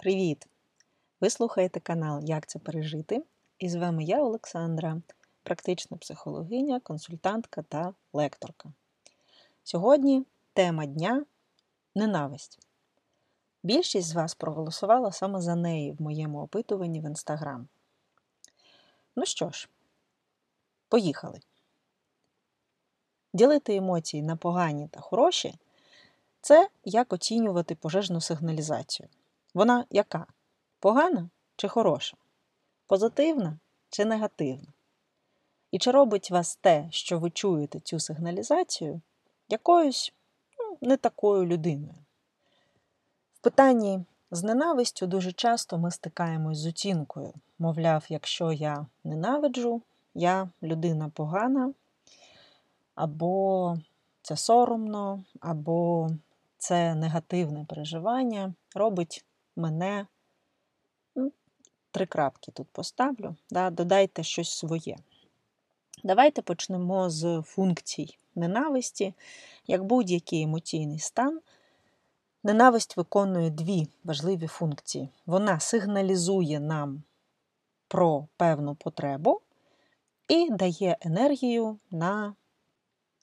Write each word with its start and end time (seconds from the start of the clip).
Привіт! 0.00 0.46
Ви 1.20 1.30
слухаєте 1.30 1.80
канал 1.80 2.20
Як 2.24 2.46
це 2.46 2.58
пережити? 2.58 3.24
І 3.58 3.68
з 3.68 3.74
вами 3.74 4.04
я, 4.04 4.22
Олександра, 4.22 5.02
практична 5.42 5.96
психологиня, 5.96 6.80
консультантка 6.80 7.62
та 7.62 7.94
лекторка. 8.12 8.72
Сьогодні 9.64 10.26
тема 10.52 10.86
дня 10.86 11.24
ненависть. 11.94 12.58
Більшість 13.62 14.08
з 14.08 14.14
вас 14.14 14.34
проголосувала 14.34 15.12
саме 15.12 15.40
за 15.40 15.54
неї 15.54 15.92
в 15.92 16.02
моєму 16.02 16.42
опитуванні 16.42 17.00
в 17.00 17.04
інстаграм. 17.04 17.68
Ну 19.16 19.26
що 19.26 19.50
ж, 19.50 19.68
поїхали. 20.88 21.40
Ділити 23.32 23.76
емоції 23.76 24.22
на 24.22 24.36
погані 24.36 24.88
та 24.88 25.00
хороші 25.00 25.54
це 26.40 26.68
як 26.84 27.12
оцінювати 27.12 27.74
пожежну 27.74 28.20
сигналізацію. 28.20 29.08
Вона 29.54 29.84
яка? 29.90 30.26
Погана 30.80 31.30
чи 31.56 31.68
хороша? 31.68 32.16
Позитивна 32.86 33.58
чи 33.90 34.04
негативна? 34.04 34.68
І 35.70 35.78
чи 35.78 35.90
робить 35.90 36.30
вас 36.30 36.56
те, 36.56 36.88
що 36.90 37.18
ви 37.18 37.30
чуєте 37.30 37.80
цю 37.80 38.00
сигналізацію, 38.00 39.00
якоюсь 39.48 40.12
ну, 40.58 40.78
не 40.88 40.96
такою 40.96 41.46
людиною? 41.46 41.94
В 43.34 43.38
питанні 43.38 44.04
з 44.30 44.42
ненавистю 44.42 45.06
дуже 45.06 45.32
часто 45.32 45.78
ми 45.78 45.90
стикаємось 45.90 46.58
з 46.58 46.66
оцінкою. 46.66 47.32
Мовляв, 47.58 48.06
якщо 48.08 48.52
я 48.52 48.86
ненавиджу, 49.04 49.82
я 50.14 50.48
людина 50.62 51.10
погана, 51.14 51.72
або 52.94 53.78
це 54.22 54.36
соромно, 54.36 55.24
або 55.40 56.10
це 56.58 56.94
негативне 56.94 57.64
переживання, 57.68 58.54
робить 58.74 59.24
мене. 59.60 60.06
Ну, 61.16 61.32
Три 61.90 62.06
крапки 62.06 62.52
тут 62.52 62.68
поставлю, 62.68 63.36
да, 63.50 63.70
додайте 63.70 64.22
щось 64.22 64.50
своє. 64.50 64.96
Давайте 66.04 66.42
почнемо 66.42 67.10
з 67.10 67.42
функцій 67.46 68.18
ненависті. 68.34 69.14
Як 69.66 69.84
будь-який 69.84 70.42
емоційний 70.42 70.98
стан, 70.98 71.40
ненависть 72.42 72.96
виконує 72.96 73.50
дві 73.50 73.88
важливі 74.04 74.46
функції. 74.46 75.08
Вона 75.26 75.60
сигналізує 75.60 76.60
нам 76.60 77.02
про 77.88 78.28
певну 78.36 78.74
потребу 78.74 79.40
і 80.28 80.50
дає 80.50 80.96
енергію 81.00 81.78
на 81.90 82.34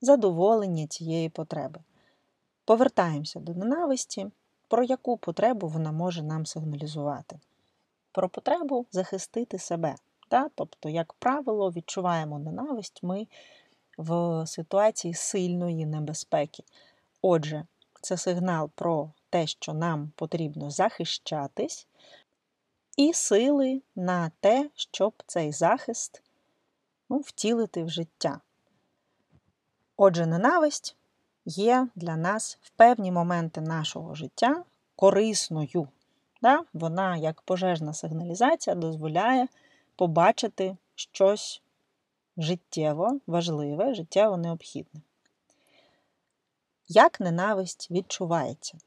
задоволення 0.00 0.86
цієї 0.86 1.28
потреби. 1.28 1.80
Повертаємося 2.64 3.40
до 3.40 3.54
ненависті, 3.54 4.30
про 4.70 4.84
яку 4.84 5.16
потребу 5.16 5.68
вона 5.68 5.92
може 5.92 6.22
нам 6.22 6.46
сигналізувати. 6.46 7.40
Про 8.12 8.28
потребу 8.28 8.86
захистити 8.92 9.58
себе. 9.58 9.94
Да? 10.30 10.50
Тобто, 10.54 10.88
як 10.88 11.12
правило, 11.12 11.70
відчуваємо 11.70 12.38
ненависть 12.38 13.02
ми 13.02 13.26
в 13.98 14.46
ситуації 14.46 15.14
сильної 15.14 15.86
небезпеки. 15.86 16.64
Отже, 17.22 17.66
це 18.00 18.16
сигнал 18.16 18.70
про 18.74 19.12
те, 19.30 19.46
що 19.46 19.74
нам 19.74 20.12
потрібно 20.16 20.70
захищатись, 20.70 21.86
і 22.96 23.12
сили 23.12 23.82
на 23.96 24.30
те, 24.40 24.70
щоб 24.74 25.14
цей 25.26 25.52
захист 25.52 26.22
ну, 27.08 27.18
втілити 27.18 27.84
в 27.84 27.90
життя. 27.90 28.40
Отже, 29.96 30.26
ненависть 30.26 30.96
є 31.50 31.88
для 31.94 32.16
нас 32.16 32.58
в 32.62 32.70
певні 32.70 33.12
моменти 33.12 33.60
нашого 33.60 34.14
життя 34.14 34.64
корисною. 34.96 35.88
Да? 36.42 36.64
Вона, 36.72 37.16
як 37.16 37.42
пожежна 37.42 37.94
сигналізація, 37.94 38.76
дозволяє 38.76 39.48
побачити 39.96 40.76
щось 40.94 41.62
життєво 42.36 43.20
важливе, 43.26 43.94
життєво 43.94 44.36
необхідне. 44.36 45.00
Як 46.88 47.20
ненависть 47.20 47.90
відчувається? 47.90 48.78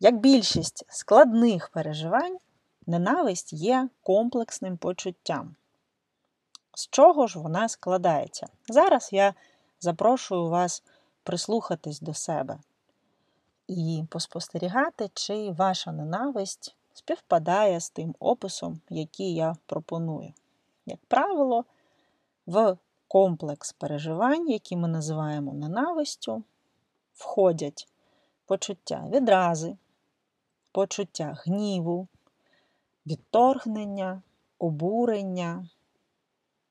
Як 0.00 0.16
більшість 0.16 0.84
складних 0.88 1.68
переживань, 1.68 2.38
ненависть 2.86 3.52
є 3.52 3.88
комплексним 4.02 4.76
почуттям. 4.76 5.56
З 6.74 6.88
чого 6.88 7.26
ж 7.26 7.38
вона 7.38 7.68
складається? 7.68 8.46
Зараз 8.68 9.12
я 9.12 9.34
запрошую 9.80 10.48
вас 10.48 10.82
прислухатись 11.26 12.00
до 12.00 12.14
себе 12.14 12.58
і 13.66 14.04
поспостерігати, 14.10 15.10
чи 15.14 15.50
ваша 15.50 15.92
ненависть 15.92 16.76
співпадає 16.94 17.80
з 17.80 17.90
тим 17.90 18.14
описом, 18.18 18.80
який 18.90 19.34
я 19.34 19.56
пропоную. 19.66 20.32
Як 20.86 20.98
правило, 21.08 21.64
в 22.46 22.76
комплекс 23.08 23.72
переживань, 23.72 24.48
які 24.48 24.76
ми 24.76 24.88
називаємо 24.88 25.52
ненавистю, 25.52 26.42
входять 27.14 27.88
почуття 28.44 29.04
відрази, 29.12 29.76
почуття 30.72 31.38
гніву, 31.44 32.08
відторгнення, 33.06 34.22
обурення, 34.58 35.68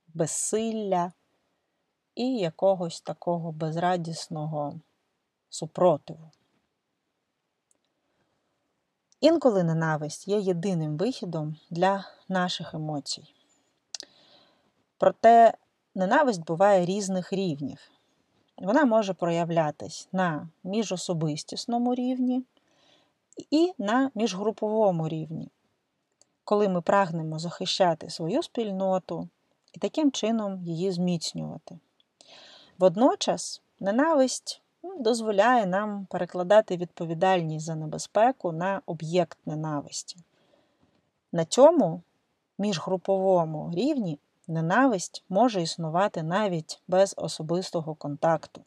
безсилля 0.07 1.11
і 2.15 2.37
якогось 2.37 3.01
такого 3.01 3.51
безрадісного 3.51 4.79
супротиву. 5.49 6.31
Інколи 9.19 9.63
ненависть 9.63 10.27
є 10.27 10.39
єдиним 10.39 10.97
вихідом 10.97 11.55
для 11.69 12.05
наших 12.27 12.73
емоцій. 12.73 13.33
Проте 14.97 15.53
ненависть 15.95 16.45
буває 16.45 16.85
різних 16.85 17.33
рівнів. 17.33 17.91
Вона 18.57 18.85
може 18.85 19.13
проявлятись 19.13 20.09
на 20.11 20.49
міжособистісному 20.63 21.95
рівні 21.95 22.43
і 23.51 23.73
на 23.77 24.11
міжгруповому 24.15 25.07
рівні, 25.07 25.51
коли 26.43 26.69
ми 26.69 26.81
прагнемо 26.81 27.39
захищати 27.39 28.09
свою 28.09 28.43
спільноту 28.43 29.29
і 29.73 29.79
таким 29.79 30.11
чином 30.11 30.63
її 30.63 30.91
зміцнювати. 30.91 31.79
Водночас 32.79 33.61
ненависть 33.79 34.61
ну, 34.83 34.99
дозволяє 34.99 35.65
нам 35.65 36.07
перекладати 36.09 36.77
відповідальність 36.77 37.65
за 37.65 37.75
небезпеку 37.75 38.51
на 38.51 38.81
об'єкт 38.85 39.37
ненависті. 39.45 40.17
На 41.31 41.45
цьому 41.45 42.01
міжгруповому 42.57 43.71
рівні 43.73 44.19
ненависть 44.47 45.23
може 45.29 45.61
існувати 45.61 46.23
навіть 46.23 46.81
без 46.87 47.13
особистого 47.17 47.95
контакту. 47.95 48.61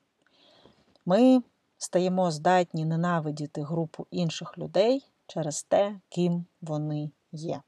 Ми 1.06 1.42
стаємо 1.78 2.30
здатні 2.30 2.84
ненавидіти 2.84 3.62
групу 3.62 4.06
інших 4.10 4.58
людей 4.58 5.04
через 5.26 5.62
те, 5.62 6.00
ким 6.08 6.44
вони 6.62 7.10
є. 7.32 7.62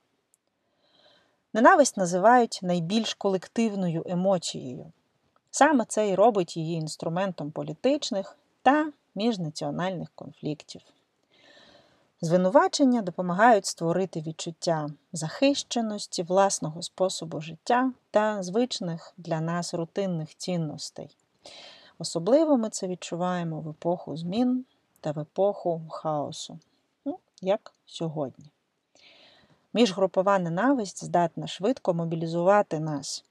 Ненависть 1.52 1.96
називають 1.96 2.60
найбільш 2.62 3.14
колективною 3.14 4.04
емоцією. 4.06 4.92
Саме 5.50 5.84
це 5.84 6.08
і 6.08 6.14
робить 6.14 6.56
її 6.56 6.74
інструментом 6.74 7.50
політичних 7.50 8.36
та 8.62 8.92
міжнаціональних 9.14 10.10
конфліктів. 10.14 10.80
Звинувачення 12.22 13.02
допомагають 13.02 13.66
створити 13.66 14.20
відчуття 14.20 14.86
захищеності, 15.12 16.22
власного 16.22 16.82
способу 16.82 17.40
життя 17.40 17.92
та 18.10 18.42
звичних 18.42 19.14
для 19.16 19.40
нас 19.40 19.74
рутинних 19.74 20.36
цінностей. 20.36 21.16
Особливо 21.98 22.56
ми 22.56 22.70
це 22.70 22.88
відчуваємо 22.88 23.60
в 23.60 23.68
епоху 23.68 24.16
змін 24.16 24.64
та 25.00 25.12
в 25.12 25.18
епоху 25.18 25.82
хаосу, 25.90 26.58
ну, 27.04 27.18
як 27.42 27.72
сьогодні. 27.86 28.50
Міжгрупова 29.72 30.38
ненависть 30.38 31.04
здатна 31.04 31.46
швидко 31.46 31.94
мобілізувати 31.94 32.80
нас. 32.80 33.24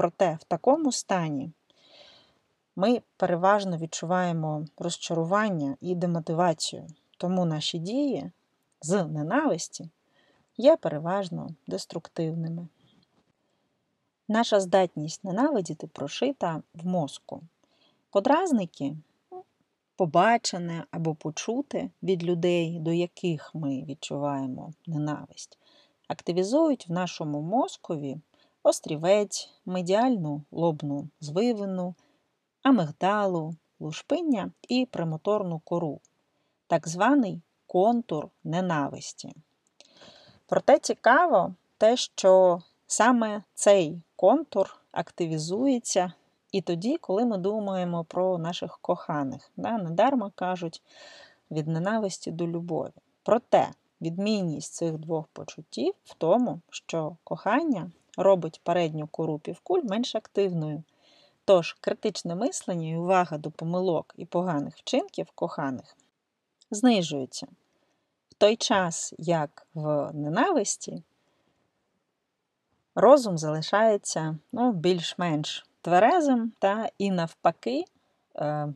Проте 0.00 0.38
в 0.40 0.44
такому 0.44 0.92
стані 0.92 1.50
ми 2.76 3.02
переважно 3.16 3.76
відчуваємо 3.76 4.64
розчарування 4.78 5.76
і 5.80 5.94
демотивацію, 5.94 6.86
тому 7.16 7.44
наші 7.44 7.78
дії 7.78 8.30
з 8.82 9.04
ненависті 9.04 9.88
є 10.56 10.76
переважно 10.76 11.48
деструктивними. 11.66 12.68
Наша 14.28 14.60
здатність 14.60 15.24
ненавидіти 15.24 15.86
прошита 15.86 16.62
в 16.74 16.86
мозку. 16.86 17.42
Подразники 18.10 18.96
ну, 19.30 19.44
побачене 19.96 20.84
або 20.90 21.14
почути 21.14 21.90
від 22.02 22.24
людей, 22.24 22.78
до 22.78 22.92
яких 22.92 23.54
ми 23.54 23.84
відчуваємо 23.84 24.72
ненависть, 24.86 25.58
активізують 26.08 26.88
в 26.88 26.92
нашому 26.92 27.40
мозкові 27.40 28.18
острівець, 28.62 29.50
медіальну 29.66 30.42
лобну 30.50 31.08
звивину, 31.20 31.94
амигдалу, 32.62 33.54
лушпиння 33.80 34.50
і 34.68 34.86
премоторну 34.86 35.58
кору, 35.58 36.00
так 36.66 36.88
званий 36.88 37.42
контур 37.66 38.28
ненависті. 38.44 39.32
Проте 40.46 40.78
цікаво 40.78 41.54
те, 41.78 41.96
що 41.96 42.62
саме 42.86 43.42
цей 43.54 44.02
контур 44.16 44.80
активізується 44.92 46.12
і 46.52 46.60
тоді, 46.62 46.96
коли 46.96 47.24
ми 47.24 47.38
думаємо 47.38 48.04
про 48.04 48.38
наших 48.38 48.78
коханих. 48.82 49.50
Да? 49.56 49.78
Недарма 49.78 50.30
кажуть 50.34 50.82
від 51.50 51.68
ненависті 51.68 52.30
до 52.30 52.46
любові. 52.46 52.92
Проте 53.22 53.68
відмінність 54.00 54.74
цих 54.74 54.98
двох 54.98 55.26
почуттів 55.26 55.94
в 56.04 56.14
тому, 56.14 56.60
що 56.70 57.16
кохання 57.24 57.90
робить 58.16 58.60
передню 58.64 59.06
кору 59.06 59.38
півкуль 59.38 59.82
менш 59.82 60.14
активною. 60.14 60.82
Тож 61.44 61.72
критичне 61.80 62.34
мислення 62.34 62.88
і 62.88 62.96
увага 62.96 63.38
до 63.38 63.50
помилок 63.50 64.14
і 64.16 64.24
поганих 64.24 64.76
вчинків 64.76 65.30
коханих 65.30 65.96
знижується. 66.70 67.46
В 68.28 68.34
той 68.34 68.56
час, 68.56 69.14
як 69.18 69.66
в 69.74 70.10
ненависті, 70.12 71.02
розум 72.94 73.38
залишається 73.38 74.38
ну, 74.52 74.72
більш-менш 74.72 75.66
тверезим, 75.82 76.52
та, 76.58 76.90
і 76.98 77.10
навпаки, 77.10 77.84
е, 78.36 78.72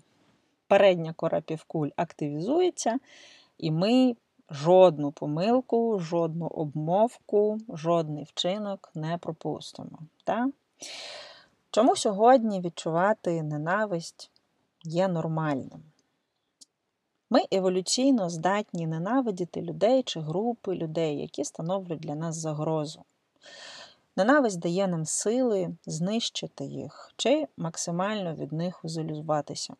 передня 0.66 1.12
кора 1.12 1.40
півкуль 1.40 1.90
активізується, 1.96 2.98
і 3.58 3.70
ми 3.70 4.16
жодну 4.54 5.12
помилку, 5.12 5.98
жодну 5.98 6.46
обмовку, 6.46 7.58
жодний 7.68 8.24
вчинок 8.24 8.90
не 8.94 9.18
пропустимо. 9.18 9.98
Та? 10.24 10.50
Чому 11.70 11.96
сьогодні 11.96 12.60
відчувати 12.60 13.42
ненависть 13.42 14.30
є 14.84 15.08
нормальним? 15.08 15.82
Ми 17.30 17.40
еволюційно 17.50 18.30
здатні 18.30 18.86
ненавидіти 18.86 19.62
людей 19.62 20.02
чи 20.02 20.20
групи 20.20 20.74
людей, 20.74 21.18
які 21.18 21.44
становлять 21.44 22.00
для 22.00 22.14
нас 22.14 22.36
загрозу. 22.36 23.02
Ненависть 24.16 24.58
дає 24.58 24.88
нам 24.88 25.04
сили 25.04 25.76
знищити 25.86 26.64
їх 26.64 27.12
чи 27.16 27.46
максимально 27.56 28.34
від 28.34 28.52
них 28.52 28.80
ізолюватися. 28.84 29.74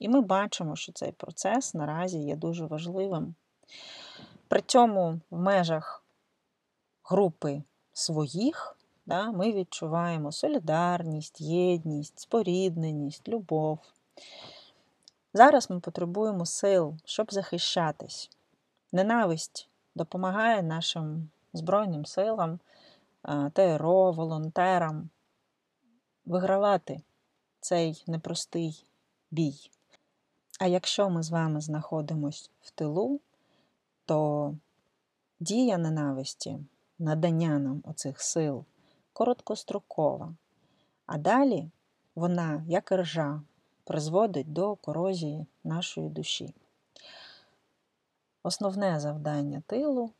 І 0.00 0.08
ми 0.08 0.20
бачимо, 0.20 0.76
що 0.76 0.92
цей 0.92 1.12
процес 1.12 1.74
наразі 1.74 2.18
є 2.18 2.36
дуже 2.36 2.66
важливим. 2.66 3.34
При 4.50 4.62
цьому 4.62 5.20
в 5.30 5.38
межах 5.38 6.02
групи 7.04 7.62
своїх 7.92 8.76
да, 9.06 9.30
ми 9.30 9.52
відчуваємо 9.52 10.32
солідарність, 10.32 11.40
єдність, 11.40 12.18
спорідненість, 12.18 13.28
любов. 13.28 13.78
Зараз 15.34 15.70
ми 15.70 15.80
потребуємо 15.80 16.46
сил, 16.46 16.96
щоб 17.04 17.32
захищатись. 17.32 18.30
Ненависть 18.92 19.68
допомагає 19.94 20.62
нашим 20.62 21.30
Збройним 21.52 22.06
силам, 22.06 22.60
ТРО, 23.52 24.12
волонтерам 24.12 25.10
вигравати 26.26 27.00
цей 27.60 28.04
непростий 28.06 28.84
бій. 29.30 29.70
А 30.60 30.66
якщо 30.66 31.10
ми 31.10 31.22
з 31.22 31.30
вами 31.30 31.60
знаходимося 31.60 32.50
в 32.62 32.70
тилу, 32.70 33.20
то 34.10 34.54
дія 35.40 35.78
ненависті, 35.78 36.58
надання 36.98 37.58
нам 37.58 37.82
оцих 37.84 38.20
сил 38.20 38.64
короткострокова, 39.12 40.34
а 41.06 41.18
далі 41.18 41.70
вона, 42.14 42.64
як 42.68 42.92
ржа, 42.92 43.42
призводить 43.84 44.52
до 44.52 44.76
корозії 44.76 45.46
нашої 45.64 46.08
душі. 46.08 46.54
Основне 48.42 49.00
завдання 49.00 49.62
тилу 49.66 50.10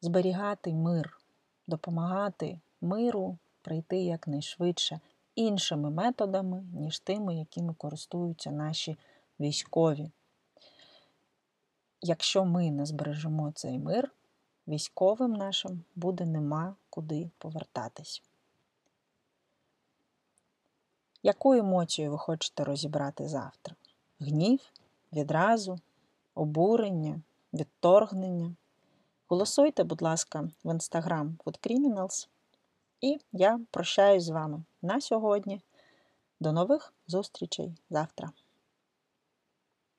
зберігати 0.00 0.74
мир, 0.74 1.20
допомагати 1.66 2.60
миру 2.80 3.38
прийти 3.62 3.96
якнайшвидше 3.96 5.00
іншими 5.34 5.90
методами, 5.90 6.64
ніж 6.72 6.98
тими, 6.98 7.36
якими 7.36 7.74
користуються 7.74 8.50
наші 8.50 8.98
військові. 9.40 10.10
Якщо 12.02 12.44
ми 12.44 12.70
не 12.70 12.86
збережемо 12.86 13.52
цей 13.52 13.78
мир, 13.78 14.12
військовим 14.68 15.32
нашим 15.32 15.84
буде 15.94 16.26
нема 16.26 16.74
куди 16.90 17.30
повертатись. 17.38 18.22
Яку 21.22 21.54
емоцію 21.54 22.10
ви 22.10 22.18
хочете 22.18 22.64
розібрати 22.64 23.28
завтра? 23.28 23.74
Гнів, 24.20 24.60
відразу, 25.12 25.78
обурення, 26.34 27.20
відторгнення? 27.52 28.54
Голосуйте, 29.28 29.84
будь 29.84 30.02
ласка, 30.02 30.48
в 30.64 30.70
інстаграм 30.70 31.38
Food 31.44 31.66
Criminals. 31.66 32.28
І 33.00 33.20
я 33.32 33.60
прощаюсь 33.70 34.24
з 34.24 34.28
вами 34.28 34.62
на 34.82 35.00
сьогодні. 35.00 35.60
До 36.40 36.52
нових 36.52 36.92
зустрічей 37.06 37.74
завтра! 37.90 38.30